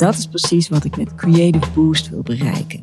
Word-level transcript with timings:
dat 0.00 0.16
is 0.16 0.26
precies 0.26 0.68
wat 0.68 0.84
ik 0.84 0.96
met 0.96 1.14
Creative 1.14 1.70
Boost 1.74 2.08
wil 2.08 2.22
bereiken. 2.22 2.80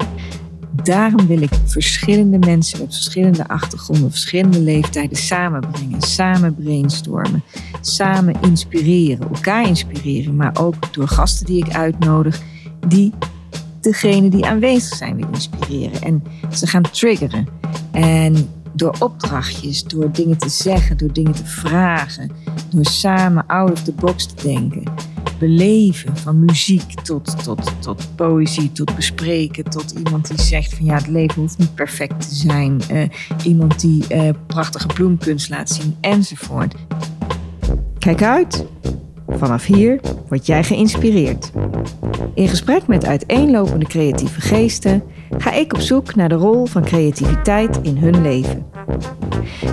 Daarom 0.84 1.28
wil 1.28 1.42
ik 1.42 1.50
verschillende 1.66 2.38
mensen 2.38 2.80
met 2.80 2.94
verschillende 2.94 3.48
achtergronden, 3.48 4.12
verschillende 4.12 4.60
leeftijden 4.60 5.18
samenbrengen, 5.18 6.02
samen 6.02 6.56
brainstormen, 6.56 7.44
samen 7.82 8.36
inspireren, 8.42 9.30
elkaar 9.30 9.68
inspireren, 9.68 10.36
maar 10.36 10.56
ook 10.60 10.94
door 10.94 11.08
gasten 11.08 11.46
die 11.46 11.66
ik 11.66 11.74
uitnodig, 11.74 12.42
die 12.88 13.14
degene 13.82 14.30
die 14.30 14.46
aanwezig 14.46 14.98
zijn 14.98 15.16
willen 15.16 15.34
inspireren 15.34 16.02
en 16.02 16.24
ze 16.52 16.68
gaan 16.68 16.92
triggeren. 16.92 17.48
En 17.92 18.50
door 18.74 18.96
opdrachtjes, 19.00 19.84
door 19.84 20.12
dingen 20.12 20.38
te 20.38 20.50
zeggen, 20.50 20.98
door 20.98 21.14
dingen 21.14 21.34
te 21.34 21.46
vragen, 21.46 22.32
door 22.70 22.86
samen 22.86 23.48
out 23.48 23.72
of 23.72 23.84
the 23.84 23.92
box 23.94 24.26
te 24.26 24.48
denken. 24.48 24.84
Beleven 25.40 26.18
van 26.18 26.46
muziek 26.46 26.94
tot, 27.02 27.44
tot, 27.44 27.72
tot 27.80 28.08
poëzie, 28.16 28.72
tot 28.72 28.96
bespreken, 28.96 29.64
tot 29.64 29.92
iemand 29.92 30.28
die 30.28 30.42
zegt 30.42 30.74
van 30.74 30.86
ja, 30.86 30.94
het 30.94 31.08
leven 31.08 31.42
hoeft 31.42 31.58
niet 31.58 31.76
perfect 31.76 32.30
te 32.30 32.36
zijn. 32.36 32.82
Uh, 32.92 33.04
iemand 33.44 33.80
die 33.80 34.06
uh, 34.12 34.30
prachtige 34.48 34.88
bloemkunst 34.88 35.50
laat 35.50 35.70
zien 35.70 35.96
enzovoort. 36.02 36.76
Kijk 38.00 38.24
uit, 38.24 38.66
vanaf 39.28 39.66
hier 39.66 40.00
word 40.28 40.46
jij 40.46 40.64
geïnspireerd. 40.64 41.52
In 42.34 42.48
gesprek 42.48 42.88
met 42.88 43.06
uiteenlopende 43.06 43.86
creatieve 43.86 44.42
geesten 44.42 45.04
ga 45.38 45.54
ik 45.54 45.74
op 45.74 45.80
zoek 45.80 46.16
naar 46.16 46.30
de 46.30 46.36
rol 46.36 46.66
van 46.66 46.84
creativiteit 46.84 47.80
in 47.82 47.98
hun 47.98 48.22
leven. 48.22 48.66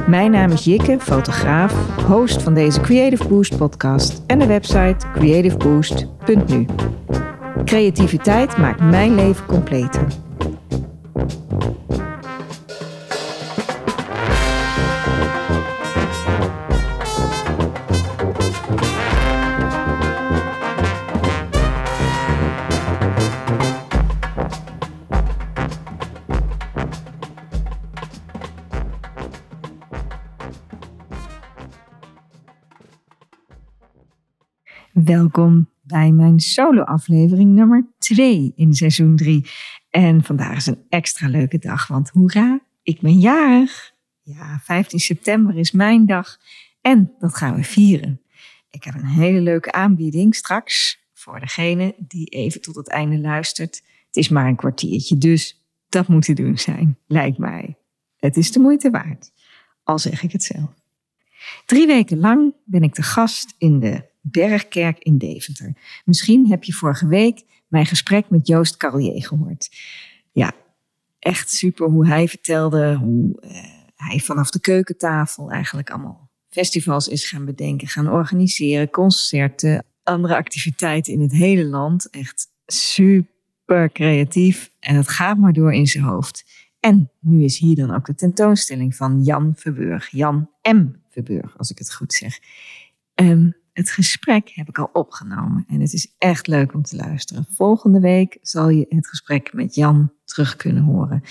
Mijn 0.06 0.30
naam 0.30 0.50
is 0.50 0.64
Jikke, 0.64 0.96
fotograaf, 1.00 1.74
host 2.06 2.42
van 2.42 2.54
deze 2.54 2.80
Creative 2.80 3.28
Boost 3.28 3.56
podcast 3.56 4.22
en 4.26 4.38
de 4.38 4.46
website 4.46 4.96
creativeboost.nu. 5.14 6.66
Creativiteit 7.64 8.56
maakt 8.56 8.80
mijn 8.80 9.14
leven 9.14 9.46
completer. 9.46 10.23
Welkom 35.14 35.70
bij 35.82 36.12
mijn 36.12 36.40
solo-aflevering 36.40 37.54
nummer 37.54 37.86
2 37.98 38.52
in 38.56 38.74
seizoen 38.74 39.16
3. 39.16 39.46
En 39.90 40.24
vandaag 40.24 40.56
is 40.56 40.66
een 40.66 40.84
extra 40.88 41.28
leuke 41.28 41.58
dag, 41.58 41.86
want 41.86 42.10
hoera, 42.10 42.60
ik 42.82 43.00
ben 43.00 43.18
jarig. 43.18 43.94
Ja, 44.22 44.58
15 44.62 44.98
september 44.98 45.56
is 45.58 45.72
mijn 45.72 46.06
dag 46.06 46.38
en 46.80 47.12
dat 47.18 47.36
gaan 47.36 47.54
we 47.54 47.64
vieren. 47.64 48.20
Ik 48.70 48.84
heb 48.84 48.94
een 48.94 49.06
hele 49.06 49.40
leuke 49.40 49.72
aanbieding 49.72 50.34
straks 50.34 51.04
voor 51.12 51.40
degene 51.40 51.94
die 51.98 52.26
even 52.26 52.60
tot 52.60 52.74
het 52.74 52.88
einde 52.88 53.18
luistert. 53.18 53.82
Het 54.06 54.16
is 54.16 54.28
maar 54.28 54.46
een 54.46 54.56
kwartiertje, 54.56 55.18
dus 55.18 55.64
dat 55.88 56.08
moet 56.08 56.24
te 56.24 56.32
doen 56.32 56.58
zijn, 56.58 56.98
lijkt 57.06 57.38
mij. 57.38 57.76
Het 58.16 58.36
is 58.36 58.52
de 58.52 58.60
moeite 58.60 58.90
waard, 58.90 59.32
al 59.82 59.98
zeg 59.98 60.22
ik 60.22 60.32
het 60.32 60.42
zelf. 60.42 60.74
Drie 61.66 61.86
weken 61.86 62.18
lang 62.18 62.54
ben 62.64 62.82
ik 62.82 62.94
de 62.94 63.02
gast 63.02 63.54
in 63.58 63.80
de 63.80 64.12
Bergkerk 64.26 64.98
in 64.98 65.18
Deventer. 65.18 65.72
Misschien 66.04 66.46
heb 66.46 66.64
je 66.64 66.72
vorige 66.72 67.06
week 67.06 67.42
mijn 67.68 67.86
gesprek 67.86 68.30
met 68.30 68.46
Joost 68.46 68.76
Carlier 68.76 69.26
gehoord. 69.26 69.68
Ja, 70.32 70.52
echt 71.18 71.50
super 71.50 71.88
hoe 71.88 72.06
hij 72.06 72.28
vertelde 72.28 72.94
hoe 72.94 73.38
uh, 73.40 73.50
hij 73.96 74.18
vanaf 74.18 74.50
de 74.50 74.60
keukentafel 74.60 75.50
eigenlijk 75.50 75.90
allemaal 75.90 76.30
festivals 76.48 77.08
is 77.08 77.28
gaan 77.28 77.44
bedenken, 77.44 77.88
gaan 77.88 78.08
organiseren, 78.08 78.90
concerten, 78.90 79.84
andere 80.02 80.36
activiteiten 80.36 81.12
in 81.12 81.20
het 81.20 81.32
hele 81.32 81.64
land. 81.64 82.10
Echt 82.10 82.46
super 82.66 83.92
creatief 83.92 84.70
en 84.80 84.96
het 84.96 85.08
gaat 85.08 85.38
maar 85.38 85.52
door 85.52 85.72
in 85.72 85.86
zijn 85.86 86.04
hoofd. 86.04 86.44
En 86.80 87.10
nu 87.20 87.44
is 87.44 87.58
hier 87.58 87.76
dan 87.76 87.94
ook 87.94 88.06
de 88.06 88.14
tentoonstelling 88.14 88.96
van 88.96 89.22
Jan 89.22 89.52
Verburg. 89.56 90.08
Jan 90.10 90.50
M. 90.62 90.88
Verburg, 91.10 91.58
als 91.58 91.70
ik 91.70 91.78
het 91.78 91.94
goed 91.94 92.12
zeg. 92.12 92.38
Um, 93.14 93.54
het 93.74 93.90
gesprek 93.90 94.50
heb 94.54 94.68
ik 94.68 94.78
al 94.78 94.90
opgenomen 94.92 95.64
en 95.68 95.80
het 95.80 95.92
is 95.92 96.14
echt 96.18 96.46
leuk 96.46 96.74
om 96.74 96.82
te 96.82 96.96
luisteren. 96.96 97.46
Volgende 97.50 98.00
week 98.00 98.38
zal 98.42 98.68
je 98.68 98.86
het 98.88 99.08
gesprek 99.08 99.52
met 99.52 99.74
Jan 99.74 100.12
terug 100.24 100.56
kunnen 100.56 100.82
horen. 100.82 101.22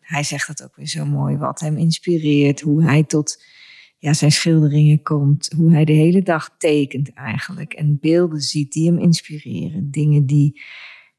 Hij 0.00 0.22
zegt 0.22 0.46
dat 0.46 0.62
ook 0.62 0.76
weer 0.76 0.86
zo 0.86 1.04
mooi, 1.04 1.36
wat 1.36 1.60
hem 1.60 1.76
inspireert, 1.76 2.60
hoe 2.60 2.82
hij 2.82 3.04
tot 3.04 3.44
ja, 3.98 4.12
zijn 4.12 4.32
schilderingen 4.32 5.02
komt, 5.02 5.52
hoe 5.56 5.72
hij 5.72 5.84
de 5.84 5.92
hele 5.92 6.22
dag 6.22 6.54
tekent 6.58 7.12
eigenlijk 7.12 7.72
en 7.72 7.98
beelden 8.00 8.40
ziet 8.40 8.72
die 8.72 8.90
hem 8.90 8.98
inspireren. 8.98 9.90
Dingen 9.90 10.26
die, 10.26 10.60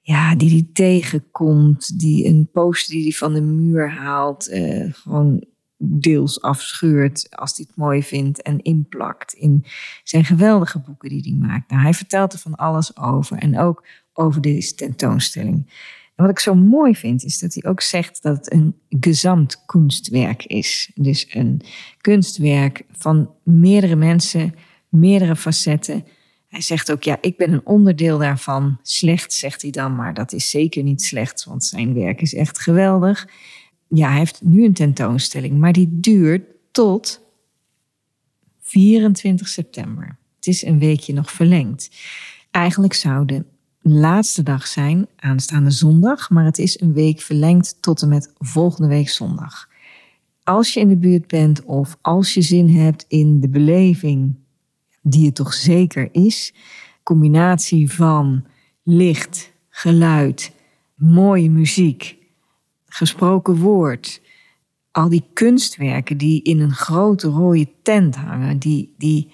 ja, 0.02 0.36
die 0.36 0.50
hij 0.50 0.68
tegenkomt, 0.74 2.00
die 2.00 2.26
een 2.26 2.50
poster 2.52 2.94
die 2.94 3.04
hij 3.04 3.12
van 3.12 3.34
de 3.34 3.42
muur 3.42 3.90
haalt, 3.90 4.50
uh, 4.50 4.94
gewoon 4.94 5.46
deels 5.84 6.42
afscheurt 6.42 7.28
als 7.30 7.58
hij 7.58 7.66
het 7.68 7.78
mooi 7.78 8.04
vindt 8.04 8.42
en 8.42 8.62
inplakt 8.62 9.34
in 9.34 9.66
zijn 10.04 10.26
geweldige 10.26 10.80
boeken 10.80 11.10
die 11.10 11.22
hij 11.22 11.48
maakt. 11.48 11.70
Nou, 11.70 11.82
hij 11.82 11.94
vertelt 11.94 12.34
er 12.34 12.40
van 12.40 12.56
alles 12.56 12.98
over 12.98 13.38
en 13.38 13.60
ook 13.60 13.86
over 14.14 14.42
deze 14.42 14.76
tentoonstelling. 14.76 15.70
En 16.16 16.24
wat 16.24 16.30
ik 16.30 16.40
zo 16.40 16.56
mooi 16.56 16.96
vind 16.96 17.24
is 17.24 17.40
dat 17.40 17.54
hij 17.54 17.72
ook 17.72 17.82
zegt 17.82 18.24
dat 18.24 18.38
het 18.38 18.54
een 18.54 18.76
kunstwerk 19.66 20.46
is. 20.46 20.92
Dus 20.96 21.28
een 21.30 21.62
kunstwerk 22.02 22.84
van 22.92 23.30
meerdere 23.44 23.96
mensen, 23.96 24.56
meerdere 24.90 25.36
facetten. 25.36 26.06
Hij 26.48 26.62
zegt 26.62 26.92
ook, 26.92 27.04
ja, 27.04 27.18
ik 27.22 27.38
ben 27.38 27.54
een 27.54 27.66
onderdeel 27.66 28.18
daarvan. 28.18 28.80
Slecht, 28.82 29.34
zegt 29.34 29.62
hij 29.62 29.72
dan, 29.72 29.96
maar 29.96 30.14
dat 30.14 30.34
is 30.34 30.50
zeker 30.50 30.84
niet 30.84 31.02
slecht, 31.02 31.44
want 31.44 31.66
zijn 31.66 31.94
werk 31.94 32.22
is 32.22 32.34
echt 32.34 32.60
geweldig 32.60 33.28
ja, 33.94 34.10
hij 34.10 34.18
heeft 34.18 34.42
nu 34.44 34.66
een 34.66 34.74
tentoonstelling, 34.74 35.60
maar 35.60 35.74
die 35.74 36.00
duurt 36.00 36.44
tot 36.72 37.22
24 38.60 39.48
september. 39.48 40.18
Het 40.36 40.48
is 40.48 40.66
een 40.66 40.80
weekje 40.80 41.14
nog 41.14 41.32
verlengd. 41.32 41.90
Eigenlijk 42.52 42.94
zou 42.94 43.26
de 43.26 43.46
laatste 43.82 44.44
dag 44.44 44.68
zijn 44.68 45.08
aanstaande 45.16 45.72
zondag, 45.72 46.30
maar 46.30 46.46
het 46.46 46.58
is 46.58 46.80
een 46.80 46.94
week 46.94 47.22
verlengd 47.22 47.78
tot 47.82 48.02
en 48.02 48.10
met 48.10 48.34
volgende 48.38 48.88
week 48.88 49.10
zondag. 49.10 49.70
Als 50.44 50.74
je 50.74 50.80
in 50.80 50.88
de 50.88 50.98
buurt 50.98 51.28
bent 51.28 51.64
of 51.64 51.98
als 52.02 52.34
je 52.34 52.42
zin 52.42 52.70
hebt 52.70 53.06
in 53.08 53.40
de 53.40 53.50
beleving 53.50 54.36
die 55.02 55.26
het 55.26 55.36
toch 55.36 55.54
zeker 55.54 56.10
is, 56.12 56.54
combinatie 57.04 57.92
van 57.92 58.46
licht, 58.84 59.52
geluid, 59.70 60.52
mooie 60.96 61.50
muziek 61.50 62.20
gesproken 62.94 63.56
woord. 63.56 64.22
Al 64.92 65.10
die 65.10 65.24
kunstwerken 65.34 66.18
die 66.18 66.44
in 66.44 66.60
een 66.60 66.74
grote 66.74 67.28
rode 67.28 67.68
tent 67.84 68.16
hangen, 68.16 68.58
die, 68.58 68.94
die 68.98 69.34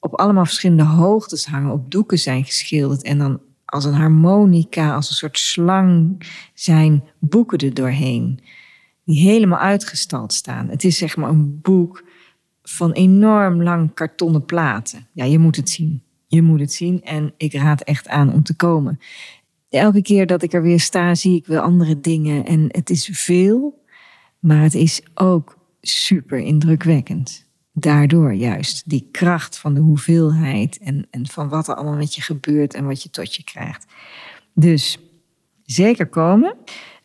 op 0.00 0.14
allemaal 0.14 0.44
verschillende 0.44 0.84
hoogtes 0.84 1.46
hangen, 1.46 1.72
op 1.72 1.90
doeken 1.90 2.18
zijn 2.18 2.44
geschilderd 2.44 3.02
en 3.02 3.18
dan 3.18 3.40
als 3.64 3.84
een 3.84 3.94
harmonica, 3.94 4.94
als 4.94 5.08
een 5.08 5.14
soort 5.14 5.38
slang 5.38 6.26
zijn 6.54 7.04
boeken 7.18 7.58
er 7.58 7.74
doorheen. 7.74 8.40
Die 9.04 9.20
helemaal 9.20 9.58
uitgestald 9.58 10.32
staan. 10.32 10.68
Het 10.68 10.84
is 10.84 10.98
zeg 10.98 11.16
maar 11.16 11.28
een 11.28 11.60
boek 11.60 12.04
van 12.62 12.92
enorm 12.92 13.62
lang 13.62 13.94
kartonnen 13.94 14.44
platen. 14.44 15.06
Ja, 15.12 15.24
je 15.24 15.38
moet 15.38 15.56
het 15.56 15.70
zien. 15.70 16.02
Je 16.26 16.42
moet 16.42 16.60
het 16.60 16.72
zien 16.72 17.02
en 17.02 17.32
ik 17.36 17.52
raad 17.52 17.80
echt 17.80 18.08
aan 18.08 18.32
om 18.32 18.42
te 18.42 18.56
komen 18.56 18.98
elke 19.68 20.02
keer 20.02 20.26
dat 20.26 20.42
ik 20.42 20.52
er 20.52 20.62
weer 20.62 20.80
sta, 20.80 21.14
zie 21.14 21.36
ik 21.36 21.46
weer 21.46 21.60
andere 21.60 22.00
dingen. 22.00 22.44
En 22.44 22.64
het 22.68 22.90
is 22.90 23.08
veel, 23.12 23.84
maar 24.38 24.62
het 24.62 24.74
is 24.74 25.02
ook 25.14 25.58
super 25.80 26.38
indrukwekkend. 26.38 27.46
Daardoor 27.72 28.32
juist 28.32 28.90
die 28.90 29.08
kracht 29.10 29.58
van 29.58 29.74
de 29.74 29.80
hoeveelheid 29.80 30.78
en, 30.78 31.06
en 31.10 31.26
van 31.26 31.48
wat 31.48 31.68
er 31.68 31.74
allemaal 31.74 31.96
met 31.96 32.14
je 32.14 32.22
gebeurt 32.22 32.74
en 32.74 32.86
wat 32.86 33.02
je 33.02 33.10
tot 33.10 33.34
je 33.34 33.44
krijgt. 33.44 33.86
Dus 34.54 34.98
zeker 35.62 36.06
komen. 36.06 36.56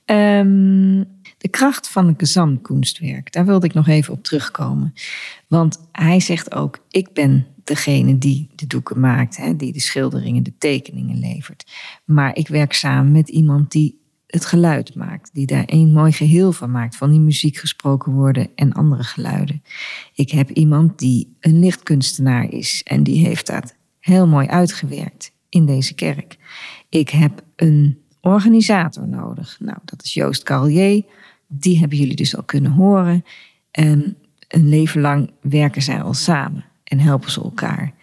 Um, 0.06 1.06
de 1.38 1.50
kracht 1.50 1.89
van 1.89 2.07
het 2.07 2.15
gezamkunstwerk, 2.18 3.31
daar 3.31 3.45
wilde 3.45 3.65
ik 3.65 3.74
nog 3.74 3.88
even 3.88 4.13
op 4.13 4.24
terugkomen. 4.24 4.94
Want 5.48 5.88
hij 5.92 6.19
zegt 6.19 6.54
ook, 6.54 6.80
ik 6.89 7.13
ben 7.13 7.48
degene 7.63 8.18
die 8.18 8.50
de 8.56 8.68
doeken 8.68 9.00
maakt, 9.00 9.38
hè, 9.38 9.56
die 9.56 9.74
de 9.74 9.80
schilderingen, 9.80 10.44
de 10.44 10.57
tekeningen 10.57 11.19
levert. 11.19 11.71
Maar 12.06 12.36
ik 12.36 12.48
werk 12.48 12.74
samen 12.74 13.12
met 13.12 13.30
iemand 13.30 13.71
die 13.71 14.01
het 14.27 14.45
geluid 14.45 14.95
maakt, 14.95 15.30
die 15.33 15.45
daar 15.45 15.63
een 15.65 15.92
mooi 15.92 16.12
geheel 16.12 16.51
van 16.51 16.71
maakt, 16.71 16.95
van 16.95 17.12
die 17.12 17.19
muziek 17.19 17.57
gesproken 17.57 18.13
worden 18.13 18.50
en 18.56 18.74
andere 18.74 19.04
geluiden. 19.04 19.63
Ik 20.13 20.31
heb 20.31 20.50
iemand 20.50 21.00
die 21.00 21.36
een 21.39 21.60
lichtkunstenaar 21.60 22.51
is 22.51 22.81
en 22.83 23.04
die 23.04 23.25
heeft 23.25 23.48
dat 23.48 23.75
heel 24.00 24.27
mooi 24.27 24.48
uitgewerkt 24.48 25.31
in 25.50 25.65
deze 25.65 25.94
kerk. 25.94 26.38
Ik 26.89 27.10
heb 27.10 27.44
een 27.56 28.00
organisator 28.21 29.07
nodig. 29.07 29.57
Nou, 29.60 29.77
dat 29.86 30.04
is 30.04 30.13
Joost 30.13 30.44
Carlier. 30.44 31.04
Die 31.48 31.80
hebben 31.80 31.98
jullie 31.98 32.15
dus 32.15 32.36
al 32.36 32.44
kunnen 32.44 32.71
horen. 32.71 33.25
En 33.71 34.18
een 34.48 34.69
leven 34.69 35.01
lang 35.01 35.31
werken 35.42 35.81
zij 35.81 36.01
al 36.01 36.13
samen 36.13 36.65
en 36.94 37.00
helpen 37.00 37.31
ze 37.31 37.42
elkaar. 37.42 37.94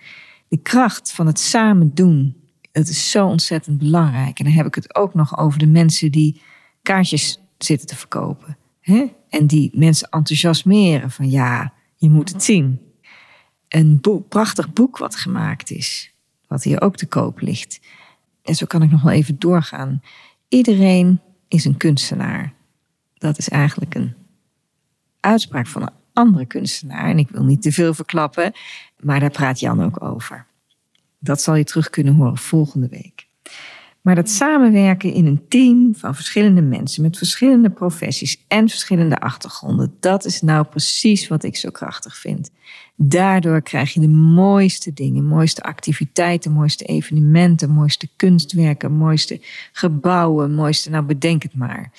De 0.48 0.56
kracht 0.56 1.12
van 1.12 1.26
het 1.26 1.38
samen 1.38 1.94
doen, 1.94 2.36
dat 2.72 2.88
is 2.88 3.10
zo 3.10 3.26
ontzettend 3.26 3.78
belangrijk. 3.78 4.38
En 4.38 4.44
dan 4.44 4.54
heb 4.54 4.66
ik 4.66 4.74
het 4.74 4.94
ook 4.94 5.14
nog 5.14 5.38
over 5.38 5.58
de 5.58 5.66
mensen 5.66 6.12
die 6.12 6.40
kaartjes 6.82 7.40
zitten 7.58 7.86
te 7.86 7.96
verkopen. 7.96 8.56
Hè? 8.80 9.06
En 9.28 9.46
die 9.46 9.70
mensen 9.74 10.08
enthousiasmeren 10.08 11.10
van 11.10 11.30
ja, 11.30 11.72
je 11.96 12.10
moet 12.10 12.32
het 12.32 12.42
zien. 12.42 12.80
Een 13.68 14.00
prachtig 14.28 14.72
boek 14.72 14.98
wat 14.98 15.16
gemaakt 15.16 15.70
is, 15.70 16.12
wat 16.46 16.62
hier 16.62 16.80
ook 16.80 16.96
te 16.96 17.06
koop 17.06 17.40
ligt. 17.40 17.80
En 18.42 18.54
zo 18.54 18.66
kan 18.66 18.82
ik 18.82 18.90
nog 18.90 19.02
wel 19.02 19.12
even 19.12 19.38
doorgaan. 19.38 20.02
Iedereen 20.48 21.20
is 21.48 21.64
een 21.64 21.76
kunstenaar. 21.76 22.52
Dat 23.14 23.38
is 23.38 23.48
eigenlijk 23.48 23.94
een 23.94 24.14
uitspraak 25.20 25.66
van 25.66 25.90
andere 26.20 26.46
kunstenaar. 26.46 27.04
En 27.04 27.18
ik 27.18 27.28
wil 27.28 27.44
niet 27.44 27.62
te 27.62 27.72
veel 27.72 27.94
verklappen, 27.94 28.52
maar 29.00 29.20
daar 29.20 29.30
praat 29.30 29.60
Jan 29.60 29.84
ook 29.84 30.02
over. 30.02 30.46
Dat 31.18 31.40
zal 31.40 31.54
je 31.54 31.64
terug 31.64 31.90
kunnen 31.90 32.14
horen 32.14 32.38
volgende 32.38 32.88
week. 32.88 33.28
Maar 34.00 34.14
dat 34.14 34.28
samenwerken 34.28 35.12
in 35.12 35.26
een 35.26 35.48
team 35.48 35.94
van 35.94 36.14
verschillende 36.14 36.62
mensen 36.62 37.02
met 37.02 37.18
verschillende 37.18 37.70
professies 37.70 38.44
en 38.48 38.68
verschillende 38.68 39.18
achtergronden, 39.18 39.96
dat 40.00 40.24
is 40.24 40.40
nou 40.40 40.64
precies 40.64 41.28
wat 41.28 41.44
ik 41.44 41.56
zo 41.56 41.70
krachtig 41.70 42.16
vind. 42.16 42.50
Daardoor 42.96 43.62
krijg 43.62 43.92
je 43.92 44.00
de 44.00 44.08
mooiste 44.08 44.92
dingen, 44.92 45.24
mooiste 45.24 45.62
activiteiten, 45.62 46.52
mooiste 46.52 46.84
evenementen, 46.84 47.70
mooiste 47.70 48.08
kunstwerken, 48.16 48.92
mooiste 48.92 49.40
gebouwen, 49.72 50.54
mooiste, 50.54 50.90
nou 50.90 51.04
bedenk 51.04 51.42
het 51.42 51.54
maar. 51.54 51.92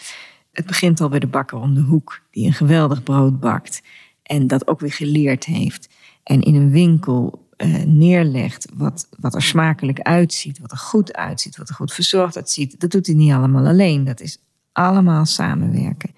Het 0.52 0.66
begint 0.66 1.02
al 1.02 1.10
bij 1.10 1.20
de 1.20 1.28
bakker 1.28 1.58
om 1.58 1.74
de 1.74 1.82
hoek, 1.82 2.22
die 2.32 2.46
een 2.46 2.54
geweldig 2.54 3.04
brood 3.04 3.40
bakt 3.40 3.82
en 4.24 4.48
dat 4.48 4.68
ook 4.68 4.80
weer 4.80 4.92
geleerd 4.92 5.46
heeft. 5.46 5.90
En 6.24 6.42
in 6.42 6.56
een 6.56 6.72
winkel 6.72 7.50
uh, 7.58 7.84
neerlegt 7.84 8.68
wat, 8.74 9.08
wat 9.20 9.36
er 9.36 9.42
smakelijk 9.42 10.00
uitziet, 10.00 10.60
wat 10.60 10.72
er 10.72 10.78
goed 10.78 11.14
uitziet, 11.14 11.58
wat 11.58 11.70
er 11.70 11.76
goed 11.76 11.94
verzorgd 11.94 12.36
uitziet. 12.36 12.80
Dat 12.80 12.92
doet 12.92 13.06
hij 13.06 13.16
niet 13.16 13.32
allemaal 13.32 13.66
alleen. 13.66 14.04
Dat 14.04 14.22
is 14.22 14.38
allemaal 14.72 15.26
samenwerken. 15.26 16.16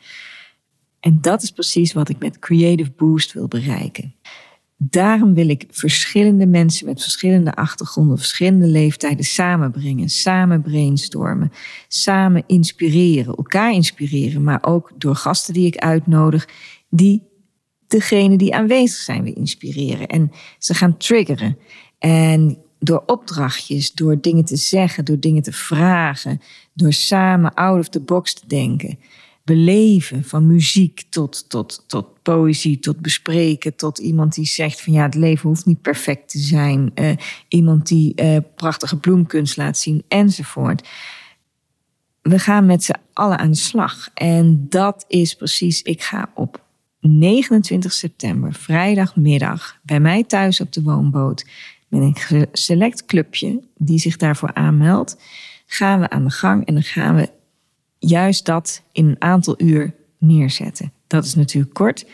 En 1.00 1.18
dat 1.22 1.44
is 1.44 1.52
precies 1.52 1.94
wat 1.94 2.10
ik 2.10 2.20
met 2.20 2.40
Creative 2.40 2.92
Boost 2.92 3.34
wil 3.34 3.48
bereiken. 3.48 4.16
Daarom 4.78 5.34
wil 5.34 5.50
ik 5.50 5.66
verschillende 5.70 6.46
mensen 6.46 6.86
met 6.86 7.02
verschillende 7.02 7.56
achtergronden, 7.56 8.18
verschillende 8.18 8.68
leeftijden 8.68 9.26
samenbrengen, 9.26 10.10
samen 10.10 10.62
brainstormen, 10.62 11.52
samen 11.88 12.44
inspireren, 12.48 13.36
elkaar 13.36 13.72
inspireren, 13.74 14.44
maar 14.44 14.60
ook 14.62 14.92
door 14.98 15.16
gasten 15.16 15.54
die 15.54 15.66
ik 15.66 15.78
uitnodig, 15.78 16.48
die 16.90 17.22
degene 17.94 18.38
die 18.38 18.56
aanwezig 18.56 18.98
zijn 18.98 19.24
weer 19.24 19.38
inspireren. 19.38 20.08
En 20.08 20.32
ze 20.58 20.74
gaan 20.74 20.98
triggeren. 20.98 21.58
En 22.00 22.58
door 22.80 23.04
opdrachtjes, 23.06 23.92
door 23.92 24.22
dingen 24.22 24.46
te 24.46 24.56
zeggen, 24.56 25.06
door 25.06 25.20
dingen 25.20 25.44
te 25.44 25.52
vragen, 25.52 26.42
door 26.74 26.94
samen 26.94 27.54
out 27.54 27.80
of 27.80 27.90
the 27.90 28.00
box 28.00 28.34
te 28.34 28.48
denken. 28.48 29.00
Beleven 29.44 30.24
van 30.24 30.48
muziek 30.48 31.04
tot, 31.10 31.50
tot, 31.50 31.84
tot 31.88 32.22
poëzie, 32.22 32.80
tot 32.80 33.00
bespreken, 33.00 33.76
tot 33.76 33.98
iemand 33.98 34.34
die 34.34 34.46
zegt 34.46 34.82
van 34.82 34.94
ja, 34.94 35.04
het 35.04 35.16
leven 35.16 35.50
hoeft 35.50 35.66
niet 35.66 35.82
perfect 35.82 36.30
te 36.30 36.40
zijn. 36.40 36.92
Uh, 36.96 37.12
iemand 37.48 37.88
die 37.88 38.22
uh, 38.22 38.38
prachtige 38.56 38.98
bloemkunst 38.98 39.58
laat 39.58 39.78
zien 39.78 40.04
enzovoort. 40.08 40.88
We 42.22 42.40
gaan 42.40 42.66
met 42.66 42.84
z'n 42.84 42.96
allen 43.14 43.38
aan 43.38 43.52
de 43.52 43.58
slag. 43.58 44.10
En 44.14 44.66
dat 44.70 45.06
is 45.08 45.36
precies, 45.36 45.82
ik 45.82 46.02
ga 46.02 46.32
op 46.36 46.63
29 47.08 47.94
september, 47.94 48.54
vrijdagmiddag, 48.54 49.80
bij 49.82 50.00
mij 50.00 50.24
thuis 50.24 50.62
op 50.62 50.72
de 50.72 50.82
woonboot, 50.82 51.46
met 51.88 52.02
een 52.02 52.48
select 52.52 53.06
clubje 53.06 53.62
die 53.78 54.00
zich 54.00 54.18
daarvoor 54.18 54.54
aanmeldt, 54.54 55.18
gaan 55.66 56.00
we 56.00 56.10
aan 56.10 56.24
de 56.24 56.30
gang 56.30 56.66
en 56.66 56.74
dan 56.74 56.84
gaan 56.84 57.16
we 57.16 57.30
juist 58.00 58.46
dat 58.46 58.82
in 58.92 59.08
een 59.08 59.22
aantal 59.22 59.56
uur 59.58 59.94
neerzetten. 60.18 60.92
Dat 61.08 61.26
is 61.26 61.36
natuurlijk 61.36 61.74
kort, 61.74 62.06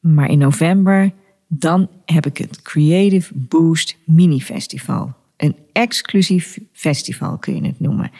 maar 0.00 0.30
in 0.30 0.38
november 0.38 1.12
dan 1.52 1.88
heb 2.04 2.26
ik 2.26 2.36
het 2.36 2.62
Creative 2.62 3.32
Boost 3.34 3.96
Mini 4.04 4.40
Festival. 4.40 5.14
Een 5.36 5.56
exclusief 5.72 6.58
festival 6.72 7.38
kun 7.38 7.54
je 7.54 7.66
het 7.66 7.80
noemen. 7.80 8.10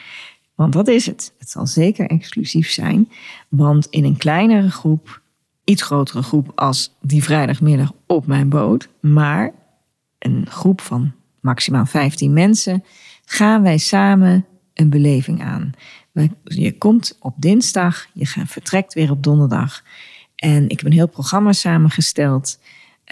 Want 0.55 0.73
dat 0.73 0.87
is 0.87 1.05
het. 1.05 1.33
Het 1.37 1.49
zal 1.49 1.67
zeker 1.67 2.09
exclusief 2.09 2.69
zijn, 2.69 3.09
want 3.49 3.87
in 3.89 4.03
een 4.03 4.17
kleinere 4.17 4.69
groep 4.69 5.20
iets 5.63 5.81
grotere 5.81 6.21
groep 6.21 6.51
als 6.55 6.95
die 7.01 7.23
vrijdagmiddag 7.23 7.91
op 8.07 8.27
mijn 8.27 8.49
boot. 8.49 8.89
Maar 8.99 9.51
een 10.19 10.45
groep 10.49 10.81
van 10.81 11.11
maximaal 11.39 11.85
15 11.85 12.33
mensen 12.33 12.83
gaan 13.25 13.61
wij 13.61 13.77
samen 13.77 14.45
een 14.73 14.89
beleving 14.89 15.41
aan. 15.43 15.71
Je 16.43 16.77
komt 16.77 17.17
op 17.19 17.33
dinsdag, 17.37 18.07
je 18.13 18.25
vertrekt 18.25 18.93
weer 18.93 19.11
op 19.11 19.23
donderdag. 19.23 19.83
En 20.35 20.63
ik 20.63 20.77
heb 20.77 20.85
een 20.85 20.97
heel 20.97 21.07
programma 21.07 21.51
samengesteld. 21.51 22.59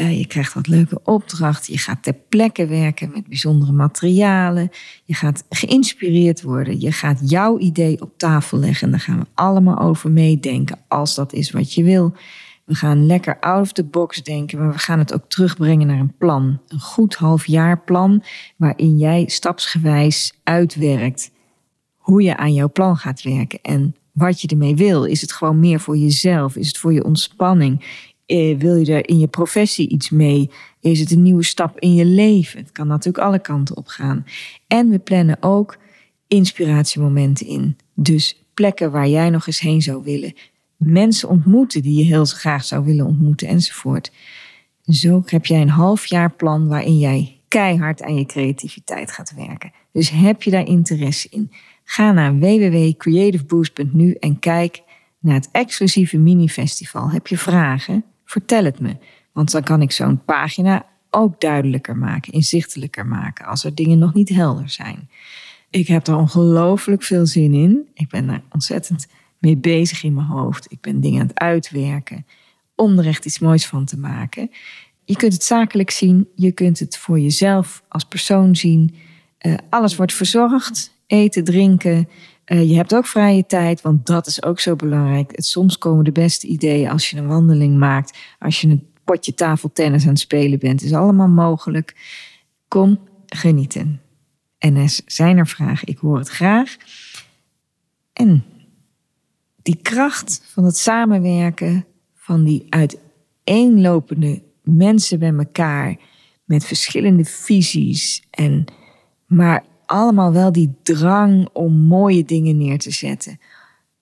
Uh, 0.01 0.17
je 0.17 0.25
krijgt 0.25 0.53
wat 0.53 0.67
leuke 0.67 0.99
opdrachten. 1.03 1.73
Je 1.73 1.79
gaat 1.79 2.03
ter 2.03 2.13
plekke 2.29 2.67
werken 2.67 3.11
met 3.11 3.27
bijzondere 3.27 3.71
materialen. 3.71 4.69
Je 5.03 5.13
gaat 5.13 5.45
geïnspireerd 5.49 6.41
worden. 6.41 6.79
Je 6.79 6.91
gaat 6.91 7.29
jouw 7.29 7.57
idee 7.57 8.01
op 8.01 8.17
tafel 8.17 8.57
leggen. 8.57 8.85
En 8.85 8.91
daar 8.91 8.99
gaan 8.99 9.19
we 9.19 9.25
allemaal 9.33 9.79
over 9.79 10.11
meedenken 10.11 10.79
als 10.87 11.15
dat 11.15 11.33
is 11.33 11.51
wat 11.51 11.73
je 11.73 11.83
wil. 11.83 12.13
We 12.65 12.75
gaan 12.75 13.05
lekker 13.05 13.39
out 13.39 13.61
of 13.61 13.71
the 13.71 13.83
box 13.83 14.23
denken, 14.23 14.59
maar 14.59 14.71
we 14.71 14.77
gaan 14.77 14.99
het 14.99 15.13
ook 15.13 15.23
terugbrengen 15.27 15.87
naar 15.87 15.99
een 15.99 16.17
plan. 16.17 16.59
Een 16.67 16.79
goed 16.79 17.15
halfjaarplan 17.15 18.23
waarin 18.55 18.97
jij 18.97 19.23
stapsgewijs 19.27 20.33
uitwerkt 20.43 21.31
hoe 21.97 22.21
je 22.21 22.37
aan 22.37 22.53
jouw 22.53 22.69
plan 22.69 22.97
gaat 22.97 23.21
werken 23.21 23.59
en 23.61 23.95
wat 24.11 24.41
je 24.41 24.47
ermee 24.47 24.75
wil. 24.75 25.03
Is 25.03 25.21
het 25.21 25.31
gewoon 25.31 25.59
meer 25.59 25.79
voor 25.79 25.97
jezelf? 25.97 26.55
Is 26.55 26.67
het 26.67 26.77
voor 26.77 26.93
je 26.93 27.03
ontspanning? 27.03 27.85
Eh, 28.29 28.57
wil 28.57 28.75
je 28.75 28.93
er 28.93 29.09
in 29.09 29.19
je 29.19 29.27
professie 29.27 29.89
iets 29.89 30.09
mee? 30.09 30.49
Is 30.79 30.99
het 30.99 31.11
een 31.11 31.21
nieuwe 31.21 31.43
stap 31.43 31.79
in 31.79 31.95
je 31.95 32.05
leven? 32.05 32.59
Het 32.59 32.71
kan 32.71 32.87
natuurlijk 32.87 33.23
alle 33.23 33.39
kanten 33.39 33.77
op 33.77 33.87
gaan. 33.87 34.25
En 34.67 34.89
we 34.89 34.99
plannen 34.99 35.37
ook 35.39 35.77
inspiratiemomenten 36.27 37.47
in. 37.47 37.77
Dus 37.93 38.43
plekken 38.53 38.91
waar 38.91 39.07
jij 39.07 39.29
nog 39.29 39.47
eens 39.47 39.59
heen 39.59 39.81
zou 39.81 40.03
willen 40.03 40.33
mensen 40.79 41.29
ontmoeten 41.29 41.81
die 41.81 41.97
je 41.97 42.03
heel 42.03 42.25
graag 42.25 42.63
zou 42.63 42.85
willen 42.85 43.05
ontmoeten 43.05 43.47
enzovoort. 43.47 44.11
Zo 44.83 45.21
heb 45.25 45.45
jij 45.45 45.61
een 45.61 45.69
halfjaarplan 45.69 46.67
waarin 46.67 46.97
jij 46.97 47.41
keihard 47.47 48.01
aan 48.01 48.15
je 48.15 48.25
creativiteit 48.25 49.11
gaat 49.11 49.33
werken. 49.35 49.71
Dus 49.91 50.09
heb 50.09 50.43
je 50.43 50.51
daar 50.51 50.67
interesse 50.67 51.27
in? 51.29 51.51
Ga 51.83 52.11
naar 52.11 52.39
www.creativeboost.nu 52.39 54.13
en 54.13 54.39
kijk 54.39 54.81
naar 55.19 55.35
het 55.35 55.49
exclusieve 55.51 56.17
mini-festival. 56.17 57.09
Heb 57.11 57.27
je 57.27 57.37
vragen? 57.37 58.03
Vertel 58.29 58.63
het 58.63 58.79
me. 58.79 58.95
Want 59.31 59.51
dan 59.51 59.63
kan 59.63 59.81
ik 59.81 59.91
zo'n 59.91 60.23
pagina 60.25 60.85
ook 61.09 61.41
duidelijker 61.41 61.97
maken, 61.97 62.33
inzichtelijker 62.33 63.05
maken, 63.05 63.45
als 63.45 63.63
er 63.63 63.75
dingen 63.75 63.99
nog 63.99 64.13
niet 64.13 64.29
helder 64.29 64.69
zijn. 64.69 65.09
Ik 65.69 65.87
heb 65.87 66.07
er 66.07 66.15
ongelooflijk 66.15 67.03
veel 67.03 67.25
zin 67.25 67.53
in. 67.53 67.87
Ik 67.93 68.09
ben 68.09 68.29
er 68.29 68.41
ontzettend 68.51 69.07
mee 69.37 69.57
bezig 69.57 70.03
in 70.03 70.13
mijn 70.13 70.27
hoofd. 70.27 70.71
Ik 70.71 70.81
ben 70.81 71.01
dingen 71.01 71.21
aan 71.21 71.27
het 71.27 71.39
uitwerken 71.39 72.25
om 72.75 72.99
er 72.99 73.07
echt 73.07 73.25
iets 73.25 73.39
moois 73.39 73.65
van 73.65 73.85
te 73.85 73.97
maken. 73.97 74.51
Je 75.05 75.15
kunt 75.15 75.33
het 75.33 75.43
zakelijk 75.43 75.91
zien, 75.91 76.27
je 76.35 76.51
kunt 76.51 76.79
het 76.79 76.97
voor 76.97 77.19
jezelf 77.19 77.83
als 77.87 78.03
persoon 78.03 78.55
zien. 78.55 78.95
Uh, 79.41 79.57
alles 79.69 79.95
wordt 79.95 80.13
verzorgd, 80.13 80.93
eten, 81.07 81.43
drinken. 81.43 82.09
Uh, 82.49 82.69
je 82.69 82.75
hebt 82.75 82.95
ook 82.95 83.05
vrije 83.05 83.45
tijd, 83.45 83.81
want 83.81 84.05
dat 84.05 84.27
is 84.27 84.43
ook 84.43 84.59
zo 84.59 84.75
belangrijk. 84.75 85.31
Het, 85.35 85.45
soms 85.45 85.77
komen 85.77 86.03
de 86.03 86.11
beste 86.11 86.47
ideeën 86.47 86.89
als 86.89 87.09
je 87.09 87.17
een 87.17 87.27
wandeling 87.27 87.77
maakt, 87.77 88.17
als 88.39 88.61
je 88.61 88.67
een 88.67 88.87
potje 89.03 89.33
tafeltennis 89.33 90.03
aan 90.03 90.09
het 90.09 90.19
spelen 90.19 90.59
bent. 90.59 90.81
is 90.81 90.93
allemaal 90.93 91.27
mogelijk. 91.27 91.95
Kom 92.67 92.99
genieten. 93.25 94.01
En 94.57 94.75
er 94.75 94.99
zijn 95.05 95.37
er 95.37 95.47
vragen, 95.47 95.87
ik 95.87 95.97
hoor 95.97 96.17
het 96.17 96.29
graag. 96.29 96.77
En 98.13 98.43
die 99.61 99.75
kracht 99.81 100.41
van 100.45 100.63
het 100.63 100.77
samenwerken 100.77 101.85
van 102.15 102.43
die 102.43 102.67
uiteenlopende 102.69 104.41
mensen 104.63 105.19
bij 105.19 105.33
elkaar 105.33 105.97
met 106.43 106.65
verschillende 106.65 107.25
visies 107.25 108.23
en 108.29 108.65
maar 109.25 109.63
allemaal 109.89 110.31
wel 110.31 110.51
die 110.51 110.73
drang 110.83 111.49
om 111.53 111.73
mooie 111.73 112.25
dingen 112.25 112.57
neer 112.57 112.79
te 112.79 112.91
zetten, 112.91 113.39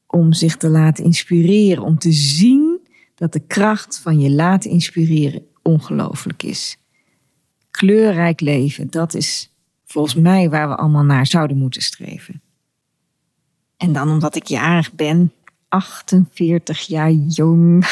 om 0.08 0.34
zich 0.34 0.58
te 0.58 0.70
laten 0.70 1.04
inspireren, 1.04 1.84
om 1.84 1.98
te 1.98 2.12
zien 2.12 2.80
dat 3.16 3.34
de 3.34 3.40
kracht 3.40 4.00
van 4.00 4.20
je 4.20 4.32
laten 4.32 4.70
inspireren 4.70 5.46
ongelooflijk 5.62 6.44
is. 6.44 6.78
Kleurrijk 7.72 8.42
leven, 8.42 8.90
dat 8.90 9.14
is 9.14 9.52
volgens 9.86 10.16
mij 10.16 10.50
waar 10.50 10.68
we 10.70 10.76
allemaal 10.76 11.04
naar 11.04 11.28
zouden 11.28 11.58
moeten 11.58 11.82
streven. 11.82 12.42
En 13.78 13.94
dan 13.94 14.10
omdat 14.10 14.36
ik 14.36 14.46
jarig 14.46 14.94
ben, 14.94 15.34
48 15.68 16.82
jaar 16.82 17.12
jong. 17.12 17.86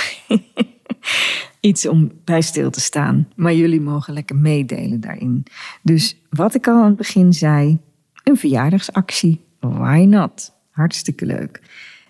Iets 1.59 1.87
om 1.87 2.11
bij 2.23 2.41
stil 2.41 2.69
te 2.69 2.79
staan. 2.79 3.27
Maar 3.35 3.53
jullie 3.53 3.81
mogen 3.81 4.13
lekker 4.13 4.35
meedelen 4.35 4.99
daarin. 4.99 5.43
Dus 5.81 6.17
wat 6.29 6.55
ik 6.55 6.67
al 6.67 6.75
aan 6.75 6.85
het 6.85 6.95
begin 6.95 7.33
zei, 7.33 7.79
een 8.25 8.38
verjaardagsactie. 8.38 9.44
Why 9.60 10.05
not? 10.10 10.53
Hartstikke 10.72 11.25
leuk. 11.25 11.62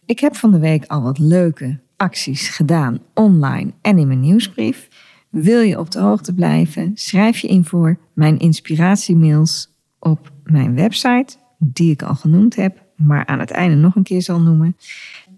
Ik 0.06 0.20
heb 0.20 0.36
van 0.36 0.52
de 0.52 0.60
week 0.60 0.86
al 0.86 1.02
wat 1.02 1.20
leuke 1.20 1.80
acties 1.98 2.50
gedaan 2.50 3.00
online 3.14 3.72
en 3.82 3.98
in 3.98 4.08
mijn 4.08 4.20
nieuwsbrief. 4.20 4.88
Wil 5.30 5.62
je 5.62 5.80
op 5.80 5.92
de 5.92 6.00
hoogte 6.00 6.34
blijven? 6.34 6.92
Schrijf 6.94 7.40
je 7.40 7.48
in 7.48 7.66
voor 7.66 7.98
mijn 8.14 8.40
inspiratiemails 8.40 9.70
op 10.00 10.32
mijn 10.44 10.76
website, 10.76 11.36
die 11.58 11.92
ik 11.92 12.02
al 12.02 12.16
genoemd 12.16 12.56
heb, 12.56 12.84
maar 12.96 13.26
aan 13.26 13.40
het 13.40 13.52
einde 13.52 13.76
nog 13.76 13.96
een 13.96 14.04
keer 14.04 14.22
zal 14.22 14.40
noemen. 14.40 14.78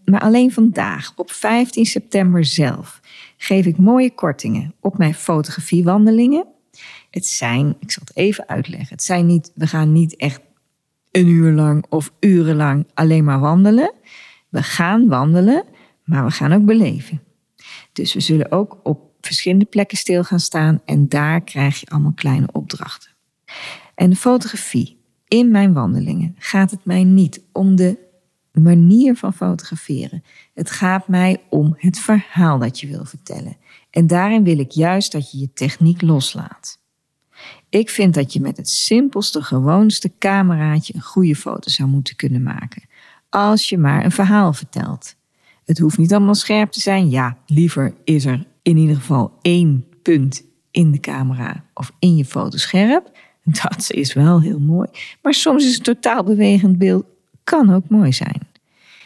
Maar 0.06 0.22
alleen 0.22 0.52
vandaag, 0.52 1.14
op 1.16 1.32
15 1.32 1.86
september 1.86 2.46
zelf, 2.46 3.00
geef 3.38 3.66
ik 3.66 3.78
mooie 3.78 4.14
kortingen 4.14 4.74
op 4.80 4.98
mijn 4.98 5.14
fotografiewandelingen. 5.14 6.46
Het 7.12 7.26
zijn, 7.26 7.76
ik 7.80 7.92
zal 7.92 8.04
het 8.06 8.18
even 8.18 8.48
uitleggen, 8.48 8.90
het 8.90 9.04
zijn 9.04 9.26
niet, 9.26 9.52
we 9.56 9.68
gaan 9.68 9.92
niet 9.92 10.16
echt 10.16 10.42
een 11.18 11.28
uur 11.28 11.52
lang 11.52 11.86
of 11.90 12.12
urenlang 12.20 12.88
alleen 12.94 13.24
maar 13.24 13.40
wandelen. 13.40 13.94
We 14.50 14.64
gaan 14.64 15.08
wandelen, 15.08 15.64
maar 16.04 16.26
we 16.26 16.32
gaan 16.32 16.54
ook 16.54 16.66
beleven. 16.66 17.22
Dus 17.94 18.14
we 18.14 18.20
zullen 18.20 18.52
ook 18.52 18.80
op 18.84 19.00
verschillende 19.22 19.66
plekken 19.66 19.98
stil 19.98 20.24
gaan 20.24 20.40
staan 20.40 20.82
en 20.86 21.08
daar 21.08 21.42
krijg 21.42 21.80
je 21.80 21.86
allemaal 21.86 22.14
kleine 22.14 22.48
opdrachten. 22.52 23.12
En 23.96 24.10
de 24.10 24.16
fotografie 24.16 24.98
in 25.28 25.52
mijn 25.52 25.74
wandelingen 25.74 26.36
gaat 26.38 26.72
het 26.72 26.86
mij 26.86 27.04
niet 27.04 27.42
om 27.52 27.76
de 27.76 27.98
manier 28.52 29.16
van 29.16 29.34
fotograferen. 29.34 30.24
Het 30.54 30.72
gaat 30.72 31.08
mij 31.08 31.42
om 31.50 31.76
het 31.78 32.00
verhaal 32.00 32.60
dat 32.60 32.80
je 32.80 32.88
wil 32.88 33.06
vertellen. 33.06 33.58
En 33.90 34.08
daarin 34.08 34.44
wil 34.44 34.60
ik 34.60 34.72
juist 34.72 35.12
dat 35.12 35.32
je 35.32 35.38
je 35.38 35.54
techniek 35.54 36.02
loslaat. 36.02 36.80
Ik 37.78 37.90
vind 37.90 38.14
dat 38.14 38.34
je 38.34 38.42
met 38.42 38.58
het 38.58 38.70
simpelste, 38.70 39.42
gewoonste 39.42 40.12
cameraatje 40.20 40.96
een 40.96 41.02
goede 41.02 41.36
foto 41.36 41.70
zou 41.70 41.90
moeten 41.90 42.16
kunnen 42.16 42.44
maken. 42.44 42.84
Als 43.30 43.70
je 43.70 43.78
maar 43.78 44.06
een 44.06 44.12
verhaal 44.12 44.54
vertelt. 44.54 45.16
Het 45.66 45.80
hoeft 45.80 45.98
niet 45.98 46.14
allemaal 46.14 46.36
scherp 46.36 46.72
te 46.72 46.80
zijn. 46.80 47.10
Ja, 47.10 47.38
liever 47.46 47.94
is 48.04 48.26
er 48.26 48.46
in 48.62 48.78
ieder 48.78 48.96
geval 48.96 49.38
één 49.42 49.86
punt 50.02 50.44
in 50.72 50.92
de 50.92 51.00
camera 51.00 51.64
of 51.74 51.92
in 52.00 52.16
je 52.16 52.26
foto 52.26 52.58
scherp. 52.58 53.12
Dat 53.62 53.92
is 53.92 54.14
wel 54.14 54.42
heel 54.42 54.60
mooi. 54.60 54.90
Maar 55.22 55.34
soms 55.34 55.66
is 55.66 55.78
een 55.78 55.84
totaal 55.84 56.24
bewegend 56.24 56.78
beeld 56.78 57.06
kan 57.44 57.74
ook 57.74 57.90
mooi 57.90 58.14
zijn. 58.14 58.48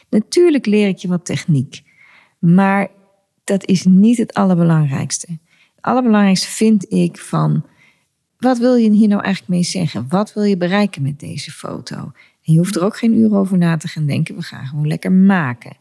Natuurlijk 0.10 0.66
leer 0.66 0.88
ik 0.88 0.98
je 0.98 1.08
wat 1.08 1.26
techniek, 1.26 1.82
maar 2.40 2.88
dat 3.44 3.66
is 3.66 3.86
niet 3.86 4.18
het 4.18 4.34
allerbelangrijkste. 4.34 5.28
Het 5.76 5.86
allerbelangrijkste 5.86 6.48
vind 6.48 6.92
ik 6.92 7.18
van 7.18 7.66
wat 8.42 8.58
wil 8.58 8.76
je 8.76 8.92
hier 8.92 9.08
nou 9.08 9.22
eigenlijk 9.22 9.54
mee 9.54 9.64
zeggen? 9.64 10.06
Wat 10.10 10.34
wil 10.34 10.44
je 10.44 10.58
bereiken 10.58 11.02
met 11.02 11.20
deze 11.20 11.52
foto? 11.52 11.96
En 12.44 12.54
je 12.54 12.58
hoeft 12.58 12.76
er 12.76 12.84
ook 12.84 12.98
geen 12.98 13.14
uur 13.14 13.36
over 13.36 13.58
na 13.58 13.78
te 13.78 13.88
gaan 13.88 14.06
denken. 14.06 14.36
We 14.36 14.42
gaan 14.42 14.66
gewoon 14.66 14.88
lekker 14.88 15.12
maken. 15.12 15.78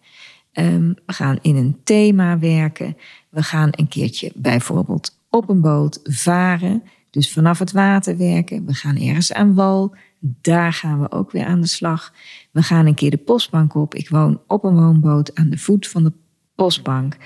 Ehm, 0.53 0.93
we 1.07 1.13
gaan 1.13 1.39
in 1.43 1.57
een 1.57 1.77
thema 1.85 2.39
werken. 2.39 2.97
We 3.29 3.43
gaan 3.43 3.69
een 3.71 3.89
keertje 3.89 4.33
bijvoorbeeld 4.35 5.19
op 5.31 5.49
een 5.49 5.61
boot 5.61 6.01
varen. 6.03 6.83
Dus 7.11 7.33
vanaf 7.33 7.59
het 7.59 7.73
water 7.73 8.17
werken. 8.17 8.67
We 8.67 8.75
gaan 8.75 8.97
ergens 8.97 9.33
aan 9.33 9.55
wal. 9.55 9.95
Daar 10.19 10.73
gaan 10.73 11.01
we 11.01 11.11
ook 11.11 11.31
weer 11.31 11.45
aan 11.45 11.61
de 11.61 11.67
slag. 11.67 12.13
We 12.51 12.63
gaan 12.63 12.87
een 12.87 12.95
keer 12.95 13.11
de 13.11 13.17
postbank 13.17 13.75
op. 13.75 13.95
Ik 13.95 14.09
woon 14.09 14.41
op 14.47 14.65
een 14.65 14.75
woonboot 14.75 15.35
aan 15.35 15.51
de 15.51 15.59
voet 15.59 15.89
van 15.89 16.05
de 16.05 16.13
postbank. 16.55 17.17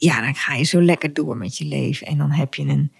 ja, 0.00 0.20
dan 0.20 0.34
ga 0.34 0.54
je 0.54 0.64
zo 0.64 0.82
lekker 0.82 1.12
door 1.12 1.36
met 1.36 1.58
je 1.58 1.64
leven. 1.64 2.06
En 2.06 2.18
dan 2.18 2.30
heb 2.30 2.54
je 2.54 2.62
een 2.62 2.92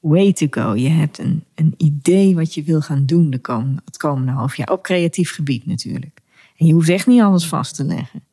way 0.00 0.32
to 0.32 0.46
go. 0.50 0.74
Je 0.74 0.88
hebt 0.88 1.18
een, 1.18 1.44
een 1.54 1.74
idee 1.76 2.34
wat 2.34 2.54
je 2.54 2.62
wil 2.62 2.80
gaan 2.80 3.06
doen 3.06 3.30
de 3.30 3.38
komende, 3.38 3.82
het 3.84 3.96
komende 3.96 4.32
half 4.32 4.56
jaar. 4.56 4.70
Op 4.70 4.82
creatief 4.82 5.34
gebied 5.34 5.66
natuurlijk. 5.66 6.20
En 6.56 6.66
je 6.66 6.72
hoeft 6.72 6.88
echt 6.88 7.06
niet 7.06 7.20
alles 7.20 7.46
vast 7.46 7.74
te 7.74 7.84
leggen. 7.84 8.24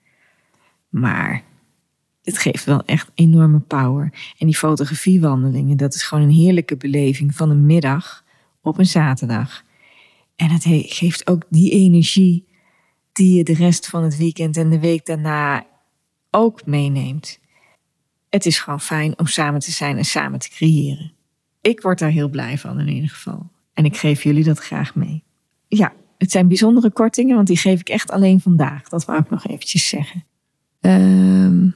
Maar 0.89 1.43
het 2.23 2.37
geeft 2.37 2.63
wel 2.63 2.83
echt 2.85 3.11
enorme 3.13 3.59
power. 3.59 4.33
En 4.37 4.45
die 4.45 4.55
fotografiewandelingen, 4.55 5.77
dat 5.77 5.93
is 5.93 6.03
gewoon 6.03 6.23
een 6.23 6.35
heerlijke 6.35 6.77
beleving 6.77 7.35
van 7.35 7.49
een 7.49 7.65
middag 7.65 8.23
op 8.61 8.77
een 8.77 8.85
zaterdag. 8.85 9.63
En 10.35 10.49
het 10.49 10.63
geeft 10.67 11.27
ook 11.27 11.43
die 11.49 11.71
energie 11.71 12.47
die 13.11 13.37
je 13.37 13.43
de 13.43 13.53
rest 13.53 13.87
van 13.87 14.03
het 14.03 14.17
weekend 14.17 14.57
en 14.57 14.69
de 14.69 14.79
week 14.79 15.05
daarna 15.05 15.65
ook 16.31 16.65
meeneemt. 16.65 17.39
Het 18.37 18.45
is 18.45 18.59
gewoon 18.59 18.81
fijn 18.81 19.19
om 19.19 19.27
samen 19.27 19.59
te 19.59 19.71
zijn 19.71 19.97
en 19.97 20.05
samen 20.05 20.39
te 20.39 20.49
creëren. 20.49 21.11
Ik 21.61 21.81
word 21.81 21.99
daar 21.99 22.09
heel 22.09 22.29
blij 22.29 22.57
van 22.57 22.79
in 22.79 22.87
ieder 22.87 23.09
geval. 23.09 23.49
En 23.73 23.85
ik 23.85 23.97
geef 23.97 24.23
jullie 24.23 24.43
dat 24.43 24.59
graag 24.59 24.95
mee. 24.95 25.23
Ja, 25.67 25.93
het 26.17 26.31
zijn 26.31 26.47
bijzondere 26.47 26.91
kortingen, 26.91 27.35
want 27.35 27.47
die 27.47 27.57
geef 27.57 27.79
ik 27.79 27.89
echt 27.89 28.11
alleen 28.11 28.41
vandaag. 28.41 28.89
Dat 28.89 29.05
wou 29.05 29.19
ik 29.19 29.29
nog 29.29 29.47
eventjes 29.47 29.87
zeggen. 29.87 30.23
Um, 30.81 31.75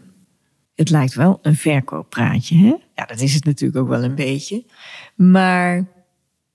het 0.76 0.90
lijkt 0.90 1.14
wel 1.14 1.40
een 1.42 1.56
verkooppraatje, 1.56 2.58
hè? 2.58 2.76
Ja, 2.96 3.06
dat 3.06 3.20
is 3.20 3.34
het 3.34 3.46
natuurlijk 3.46 3.80
ook 3.80 3.90
wel 3.90 4.04
een 4.04 4.16
beetje. 4.16 4.66
Maar 5.16 5.88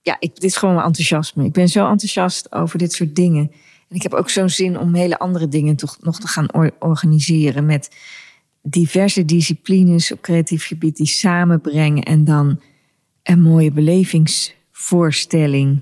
ja, 0.03 0.17
ik, 0.19 0.35
dit 0.35 0.45
is 0.45 0.57
gewoon 0.57 0.75
mijn 0.75 0.87
enthousiasme. 0.87 1.45
Ik 1.45 1.53
ben 1.53 1.69
zo 1.69 1.89
enthousiast 1.89 2.53
over 2.53 2.79
dit 2.79 2.93
soort 2.93 3.17
dingen. 3.17 3.51
En 3.89 3.97
ik 3.97 4.03
heb 4.03 4.15
ook 4.15 4.31
zo'n 4.31 4.51
zin 4.51 4.79
om 4.79 4.95
hele 4.95 5.19
andere 5.19 5.49
dingen 5.49 5.77
toch 5.77 5.97
nog 6.01 6.21
te 6.21 6.29
gaan 6.29 6.49
organiseren 6.79 7.67
met 7.67 7.91
diverse 8.69 9.25
disciplines 9.25 10.13
op 10.13 10.21
creatief 10.21 10.67
gebied 10.67 10.97
die 10.97 11.07
samenbrengen 11.07 12.03
en 12.03 12.25
dan 12.25 12.61
een 13.23 13.43
mooie 13.43 13.73
belevingsvoorstelling 13.73 15.81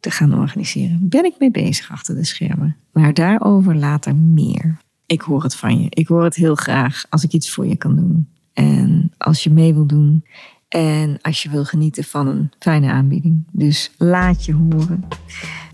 te 0.00 0.10
gaan 0.10 0.38
organiseren. 0.38 0.98
Ben 1.02 1.24
ik 1.24 1.34
mee 1.38 1.50
bezig 1.50 1.90
achter 1.90 2.14
de 2.14 2.24
schermen. 2.24 2.76
Maar 2.92 3.14
daarover 3.14 3.76
later 3.76 4.16
meer. 4.16 4.80
Ik 5.06 5.20
hoor 5.20 5.42
het 5.42 5.54
van 5.54 5.82
je. 5.82 5.86
Ik 5.90 6.08
hoor 6.08 6.24
het 6.24 6.34
heel 6.34 6.54
graag 6.54 7.06
als 7.10 7.24
ik 7.24 7.32
iets 7.32 7.50
voor 7.50 7.66
je 7.66 7.76
kan 7.76 7.96
doen. 7.96 8.28
En 8.52 9.12
als 9.16 9.44
je 9.44 9.50
mee 9.50 9.74
wil 9.74 9.86
doen. 9.86 10.24
En 10.68 11.18
als 11.20 11.42
je 11.42 11.50
wil 11.50 11.64
genieten 11.64 12.04
van 12.04 12.26
een 12.26 12.50
fijne 12.58 12.90
aanbieding. 12.90 13.44
Dus 13.52 13.90
laat 13.96 14.44
je 14.44 14.52
horen. 14.52 15.04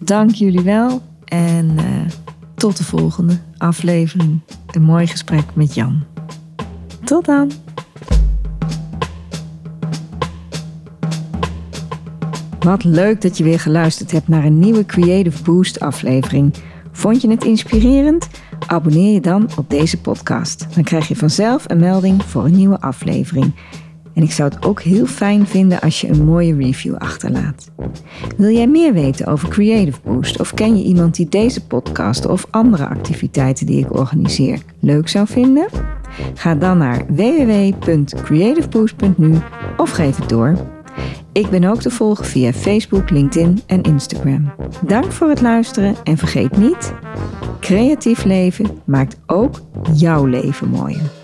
Dank 0.01 0.31
jullie 0.31 0.63
wel. 0.63 1.03
En 1.25 1.71
uh, 1.71 2.07
tot 2.55 2.77
de 2.77 2.85
volgende 2.85 3.39
aflevering. 3.57 4.41
Een 4.67 4.83
mooi 4.83 5.07
gesprek 5.07 5.55
met 5.55 5.75
Jan. 5.75 6.12
Tot 7.05 7.25
dan. 7.25 7.51
Wat 12.61 12.85
leuk 12.85 13.21
dat 13.21 13.39
je 13.39 13.45
weer 13.45 13.61
geluisterd 13.61 14.11
hebt 14.11 14.29
naar 14.29 14.45
een 14.45 14.59
nieuwe 14.59 14.87
Creative 14.87 15.43
Boost 15.43 15.81
aflevering. 15.81 16.55
Vond 16.93 17.23
je 17.23 17.31
het 17.31 17.45
inspirerend? 17.45 18.29
Abonneer 18.67 19.13
je 19.13 19.21
dan 19.21 19.49
op 19.57 19.71
deze 19.71 20.01
podcast. 20.01 20.67
Dan 20.75 20.85
krijg 20.85 21.09
je 21.09 21.17
vanzelf 21.17 21.65
een 21.67 21.79
melding 21.79 22.25
voor 22.25 22.45
een 22.45 22.57
nieuwe 22.57 22.81
aflevering. 22.81 23.53
En 24.15 24.23
ik 24.23 24.33
zou 24.33 24.55
het 24.55 24.65
ook 24.65 24.83
heel 24.83 25.07
fijn 25.07 25.47
vinden 25.47 25.81
als 25.81 26.01
je 26.01 26.09
een 26.09 26.25
mooie 26.25 26.55
review 26.55 26.95
achterlaat. 26.95 27.71
Wil 28.37 28.51
jij 28.51 28.67
meer 28.67 28.93
weten 28.93 29.27
over 29.27 29.49
Creative 29.49 29.99
Boost 30.05 30.41
of 30.41 30.55
ken 30.55 30.77
je 30.77 30.85
iemand 30.85 31.15
die 31.15 31.29
deze 31.29 31.67
podcast 31.67 32.27
of 32.27 32.47
andere 32.51 32.87
activiteiten 32.87 33.67
die 33.67 33.79
ik 33.79 33.97
organiseer 33.97 34.63
leuk 34.81 35.09
zou 35.09 35.27
vinden? 35.27 35.67
Ga 36.35 36.55
dan 36.55 36.79
naar 36.79 37.05
www.creativeboost.nu 37.09 39.35
of 39.77 39.91
geef 39.91 40.17
het 40.17 40.29
door. 40.29 40.57
Ik 41.33 41.51
ben 41.51 41.65
ook 41.65 41.81
te 41.81 41.91
volgen 41.91 42.25
via 42.25 42.53
Facebook, 42.53 43.11
LinkedIn 43.11 43.63
en 43.67 43.83
Instagram. 43.83 44.53
Dank 44.87 45.13
voor 45.13 45.29
het 45.29 45.41
luisteren 45.41 45.95
en 46.05 46.17
vergeet 46.17 46.57
niet, 46.57 46.93
creatief 47.61 48.25
leven 48.25 48.67
maakt 48.85 49.21
ook 49.27 49.61
jouw 49.95 50.25
leven 50.25 50.69
mooier. 50.69 51.22